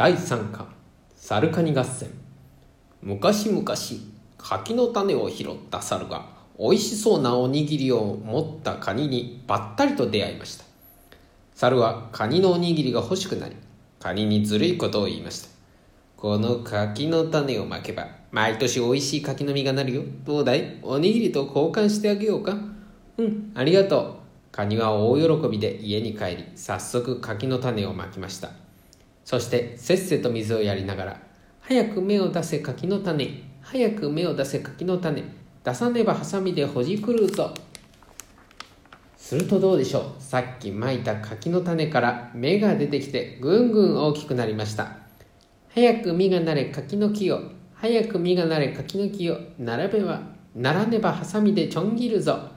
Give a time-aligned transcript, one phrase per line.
[0.00, 0.66] 第3巻
[1.14, 2.08] サルカニ合戦。
[3.02, 3.62] 昔々
[4.38, 6.24] 柿の種を拾った猿が
[6.58, 10.64] 美味しそうなおにぎりを持ったカニにばったりと出会いました。
[11.54, 13.56] 猿はカニのおにぎりが欲しくなり
[13.98, 15.50] カニにずるいことを言いました。
[16.16, 20.02] この柿の種をまけば毎年美味しい柿の実がなるよ。
[20.24, 20.78] どうだい？
[20.80, 22.56] おにぎりと交換してあげようか。
[23.18, 24.14] うんありがとう。
[24.50, 28.48] カニは大喜びで家に帰り早速柿の種をまきました。
[29.30, 31.20] そしてせっせと水をやりながら
[31.62, 35.22] 「早く芽を出せ柿の種早く芽を出せ柿の種
[35.62, 37.54] 出さねばハサミでほじくるぞ」
[39.16, 40.20] するとどうでしょう？
[40.20, 44.96] さっきまいた柿の種から芽が出てきてぐんぐん大きくなりました。
[45.72, 47.40] 早く実がなれ柿の木を
[47.74, 50.22] 早く実がなれ柿の木を並べば
[50.56, 52.48] ならねばハサミでちょん切るぞ。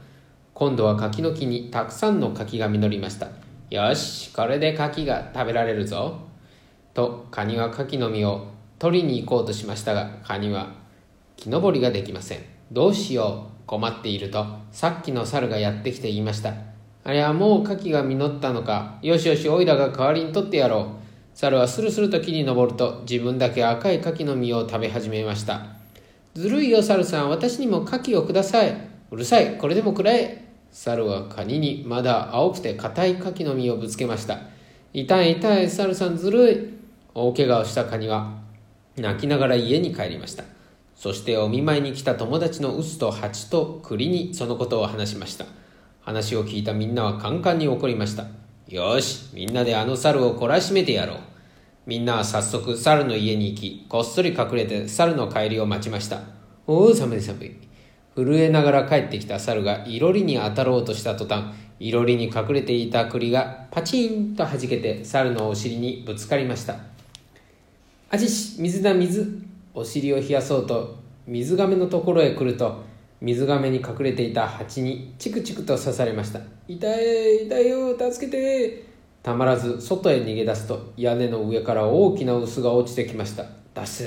[0.56, 3.28] 今度は柿の木にたくさんの柿が実りました。
[3.70, 6.33] よしこれで柿が食べられるぞ。
[6.94, 8.48] とカニは柿の実を
[8.80, 10.74] 取りに行こうとしましたがカニは
[11.38, 12.40] 木登りができません。
[12.72, 13.54] どうしよう。
[13.66, 16.54] 困っているとさっきの猿がやってきて言いました。
[17.06, 19.00] あれはもう牡蠣が実ったのか。
[19.02, 20.88] よしよしおいらが代わりに取ってやろう。
[21.34, 25.66] 猿はスルスルと木に登ると自分だけ赤い牡蠣の実を食べ始めました。
[26.34, 27.30] ずるいよ猿さん。
[27.30, 28.90] 私にも牡蠣をください。
[29.12, 29.58] うるさい。
[29.58, 30.44] これでもくらえ。
[30.72, 34.40] 猿はカニにまだ青くて硬い牡蠣の実をぶつけました。
[34.94, 36.18] 痛い痛い猿さん。
[36.18, 36.73] ずるい。
[37.16, 38.40] 大怪我をしたカニは
[38.98, 40.44] 泣きながら家に帰りました。
[40.96, 45.46] そしてお見舞いに来た友達のウスとハチと栗にそのことを話しました。
[46.02, 48.26] 話を聞いたみんなはカンカンに怒りました。
[48.68, 51.18] よしみんなであの猿を懲らしめてやろう。
[51.86, 56.22] みんなは早速猿の家に行きこっそり隠れて猿の帰りを待ちました。
[56.66, 57.52] おお寒い寒い。
[58.16, 61.46] 震えながら帰ってきた猿がいろりに当たろうとした途端
[61.80, 66.93] いろりに隠れていた栗がパチンと弾けて猿のお尻にぶつかりました。
[68.14, 69.42] あちし水だ水。
[69.74, 72.84] お尻を冷やそうと水がめのところへ来ると
[73.20, 76.40] 水がめに隠れていた蜂にチクチクと刺されました。
[76.68, 78.84] 痛い痛いよ助けて。
[79.24, 83.48] たまらず外へ逃げ出すと屋根の上から大きな臼が落ちてきました。
[83.74, 84.06] 出す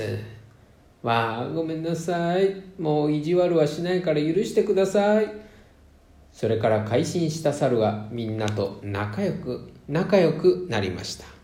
[1.03, 2.63] わあごめんなさい。
[2.79, 5.29] もう意地悪はしないから許してください。
[6.31, 11.36] それから改心した猿はみんなと仲良く仲良くなりました。